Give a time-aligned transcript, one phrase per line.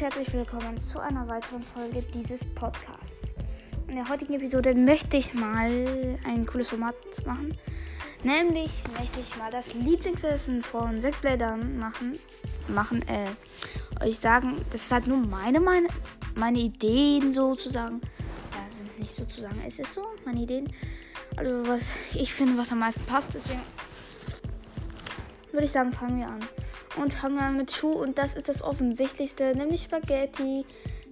[0.00, 3.34] herzlich willkommen zu einer weiteren Folge dieses Podcasts.
[3.86, 6.94] In der heutigen Episode möchte ich mal ein cooles Format
[7.26, 7.54] machen.
[8.24, 12.18] Nämlich möchte ich mal das Lieblingsessen von sechs Blättern machen.
[12.68, 13.26] Machen, äh,
[14.02, 15.88] euch sagen, das ist halt nur meine, meine,
[16.34, 18.00] meine Ideen sozusagen.
[18.52, 20.72] Ja, sind nicht sozusagen, es ist so, meine Ideen.
[21.36, 23.60] Also was ich finde, was am meisten passt, deswegen
[25.52, 26.40] würde ich sagen, fangen wir an
[27.00, 30.66] und fangen wir mit Schuh und das ist das offensichtlichste, nämlich Spaghetti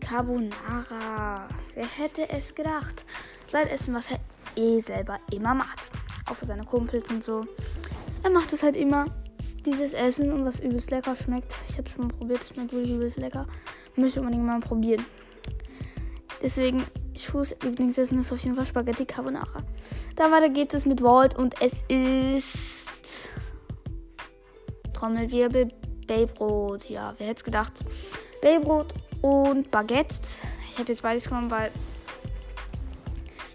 [0.00, 1.48] Carbonara.
[1.74, 3.04] Wer hätte es gedacht?
[3.46, 4.18] Sein Essen, was er
[4.56, 5.80] eh selber immer macht.
[6.26, 7.46] Auch für seine Kumpels und so.
[8.22, 9.06] Er macht es halt immer,
[9.66, 11.54] dieses Essen und was übelst lecker schmeckt.
[11.68, 13.46] Ich habe es schon mal probiert, es schmeckt wirklich übelst lecker.
[13.96, 15.04] Müsst ihr unbedingt mal probieren.
[16.42, 16.84] Deswegen,
[17.16, 19.62] Schuhs Lieblingsessen ist auf jeden Fall Spaghetti Carbonara.
[20.16, 23.30] Dann weiter geht es mit Walt und es ist
[24.94, 25.68] Trommelwirbel,
[26.06, 26.88] Baybrot.
[26.88, 27.84] Ja, wer hätte es gedacht?
[28.40, 30.16] Baybrot und Baguette.
[30.70, 31.70] Ich habe jetzt beides genommen, weil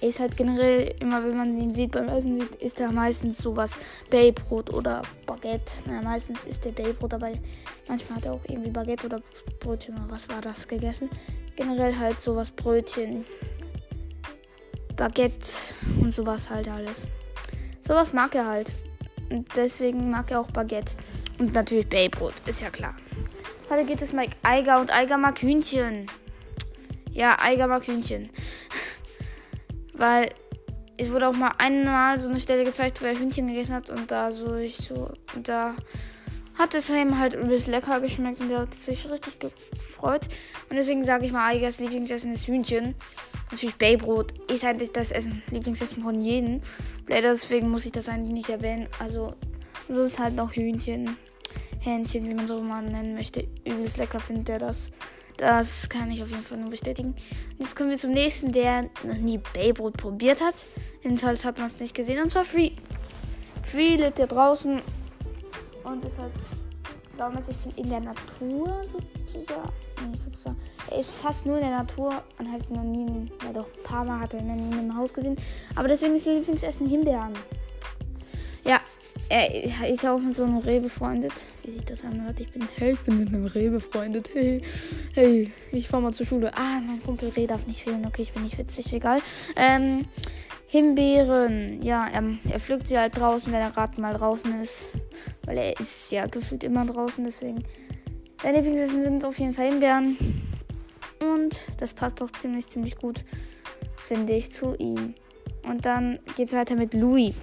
[0.00, 3.78] ist halt generell, immer wenn man ihn sieht beim Essen, ist er meistens sowas
[4.10, 5.72] Baybrot oder Baguette.
[5.86, 7.40] Na, meistens ist der Baybrot dabei.
[7.88, 9.22] Manchmal hat er auch irgendwie Baguette oder
[9.60, 11.08] Brötchen oder was war das gegessen.
[11.56, 13.24] Generell halt sowas Brötchen,
[14.96, 17.08] Baguette und sowas halt alles.
[17.80, 18.72] Sowas mag er halt.
[19.30, 20.96] Und deswegen mag er auch Baguette.
[21.38, 22.94] Und natürlich Baybrot, ist ja klar.
[23.70, 26.06] Heute geht es mit Eiger und Eiger mag Hühnchen.
[27.10, 28.30] Ja, Eiger mag Hühnchen.
[29.94, 30.30] Weil
[30.96, 34.10] es wurde auch mal einmal so eine Stelle gezeigt, wo er Hühnchen gegessen hat und
[34.10, 35.74] da so ich so und da
[36.58, 40.22] hat es ihm halt bisschen lecker geschmeckt und er hat sich richtig gefreut.
[40.70, 42.94] Und deswegen sage ich mal, Eigers Lieblingsessen ist Hühnchen.
[43.50, 46.60] Natürlich Baybrot ist eigentlich das Essen, Lieblingsessen von jedem.
[47.08, 48.88] Leider deswegen muss ich das eigentlich nicht erwähnen.
[48.98, 49.34] Also
[49.88, 51.16] sonst halt noch Hühnchen,
[51.80, 53.46] Hähnchen, wie man so mal nennen möchte.
[53.64, 54.90] Übelst lecker findet er das.
[55.36, 57.16] Das kann ich auf jeden Fall nur bestätigen.
[57.58, 60.54] Jetzt kommen wir zum nächsten, der noch nie Baybrot probiert hat.
[61.02, 62.22] Jedenfalls hat man es nicht gesehen.
[62.22, 62.70] Und zwar Free.
[63.64, 64.80] Free lebt ja draußen
[65.84, 66.32] und ist halt
[67.16, 69.72] saumäßig in der Natur sozusagen.
[70.12, 70.56] sozusagen.
[70.90, 74.04] Er ist fast nur in der Natur und hat noch nie, ja doch, ein paar
[74.04, 75.36] Mal hat er ihn in einem Haus gesehen.
[75.76, 77.32] Aber deswegen ist sein Lieblingsessen Himbeeren.
[78.64, 78.80] Ja,
[79.28, 82.40] er ist ja auch mit so einem Reh befreundet, wie sich das anhört.
[82.40, 84.30] Ich bin, hey, ich bin mit einem Reh befreundet.
[84.32, 84.62] Hey,
[85.14, 86.52] hey, ich fahr mal zur Schule.
[86.54, 88.04] Ah, mein Kumpel Reh darf nicht fehlen.
[88.06, 89.20] Okay, ich bin nicht witzig, egal.
[89.56, 90.06] Ähm,
[90.74, 91.82] Himbeeren.
[91.82, 94.90] Ja, er, er pflückt sie halt draußen, wenn er gerade mal draußen ist.
[95.44, 97.62] Weil er ist ja gefühlt immer draußen, deswegen.
[98.42, 100.18] Seine Lieblingsessen sind auf jeden Fall Himbeeren.
[101.20, 103.24] Und das passt auch ziemlich, ziemlich gut,
[104.08, 105.14] finde ich, zu ihm.
[105.62, 107.36] Und dann geht es weiter mit Louis.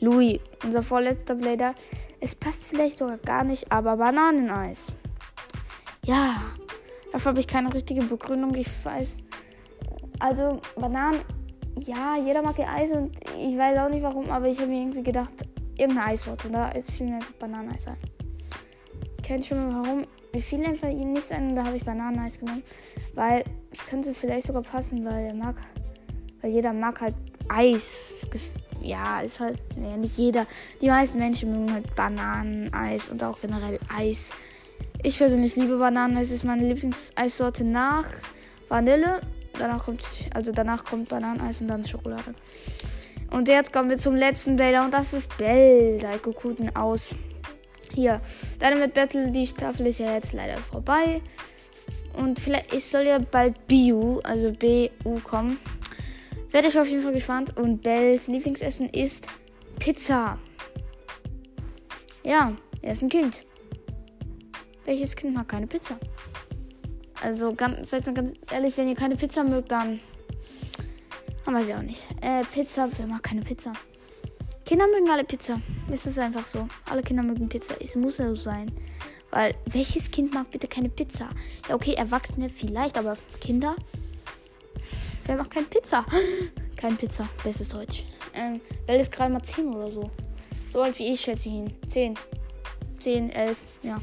[0.00, 1.76] Louis, unser vorletzter Blader.
[2.18, 4.92] Es passt vielleicht sogar gar nicht, aber Bananeneis.
[6.04, 6.42] Ja,
[7.12, 8.52] dafür habe ich keine richtige Begründung.
[8.56, 9.10] Ich weiß.
[10.18, 11.20] Also, Bananen.
[11.80, 14.80] Ja, jeder mag ja Eis und ich weiß auch nicht warum, aber ich habe mir
[14.80, 15.32] irgendwie gedacht,
[15.76, 16.46] irgendeine Eissorte.
[16.46, 17.96] Und da ist viel mehr Bananeneis ein.
[19.22, 20.06] Kennt schon mal warum?
[20.32, 22.62] Mir fiel einfach nichts ein und da habe ich Bananeneis genommen.
[23.14, 25.56] Weil es könnte vielleicht sogar passen, weil er mag.
[26.40, 27.14] Weil jeder mag halt
[27.48, 28.28] Eis
[28.84, 30.46] ja, ist halt, naja, nicht jeder.
[30.80, 34.32] Die meisten Menschen mögen halt Bananeneis und auch generell Eis.
[35.02, 38.06] Ich persönlich liebe Bananeneis, ist meine Lieblingseissorte nach
[38.68, 39.20] Vanille.
[39.58, 40.04] Danach kommt,
[40.34, 42.34] also danach kommt Bananeneis und dann Schokolade.
[43.30, 47.14] Und jetzt kommen wir zum letzten Blader und das ist Bell, Daikokuten aus.
[47.92, 48.20] Hier,
[48.80, 51.20] mit Battle, die Staffel ist ja jetzt leider vorbei.
[52.16, 55.58] Und vielleicht, es soll ja bald BU, also BU kommen.
[56.50, 57.56] Werde ich auf jeden Fall gespannt.
[57.58, 59.28] Und Bells Lieblingsessen ist
[59.78, 60.38] Pizza.
[62.22, 63.44] Ja, er ist ein Kind.
[64.84, 65.98] Welches Kind mag keine Pizza?
[67.24, 69.98] Also, ganz, seid mal ganz ehrlich, wenn ihr keine Pizza mögt, dann.
[71.46, 72.06] dann weiß ich auch nicht.
[72.20, 73.72] Äh, Pizza, wer mag keine Pizza?
[74.66, 75.58] Kinder mögen alle Pizza.
[75.90, 76.68] Es ist einfach so.
[76.84, 77.76] Alle Kinder mögen Pizza.
[77.80, 78.70] Es muss ja so sein.
[79.30, 81.30] Weil, welches Kind mag bitte keine Pizza?
[81.66, 83.74] Ja, okay, Erwachsene vielleicht, aber Kinder?
[85.24, 86.04] Wer macht keine Pizza?
[86.76, 87.26] Kein Pizza.
[87.42, 88.04] Bestes Deutsch.
[88.34, 90.10] Ähm, Bell ist gerade mal 10 oder so.
[90.70, 91.74] So alt wie ich schätze ich ihn.
[91.86, 92.18] 10.
[92.98, 93.98] 10, 11, ja.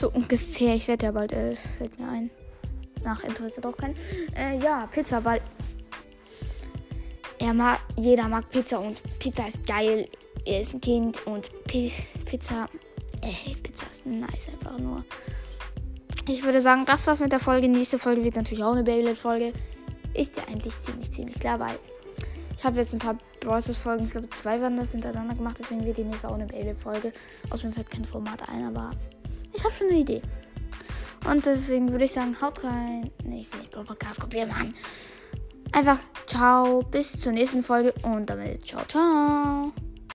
[0.00, 0.74] So ungefähr.
[0.74, 1.60] Ich werde ja bald 11.
[1.76, 2.30] Fällt mir ein.
[3.04, 3.94] Nach Interesse doch kein.
[4.34, 5.42] Äh, ja, Pizza, weil
[7.38, 10.08] er mag, jeder mag Pizza und Pizza ist geil.
[10.46, 11.92] Er ist ein Kind und P
[12.24, 12.66] Pizza,
[13.20, 15.04] ey, Pizza ist nice einfach nur.
[16.26, 17.68] Ich würde sagen, das war's mit der Folge.
[17.68, 19.52] Nächste Folge wird natürlich auch eine Beyblade-Folge.
[20.14, 21.78] Ist ja eigentlich ziemlich, ziemlich klar, weil
[22.56, 25.98] ich habe jetzt ein paar Brawlers-Folgen, ich glaube zwei waren das hintereinander gemacht, deswegen wird
[25.98, 27.12] die nächste auch eine Beyblade-Folge.
[27.50, 28.92] Aus mir fällt kein Format ein, aber
[29.52, 30.22] ich habe schon eine Idee.
[31.28, 33.10] Und deswegen würde ich sagen, haut rein.
[33.24, 34.74] Nee, ich will nicht Podcast kopieren, Mann.
[35.72, 39.72] Einfach ciao, bis zur nächsten Folge und damit ciao, ciao.